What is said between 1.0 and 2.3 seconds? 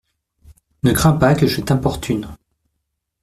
pas que je t'importune.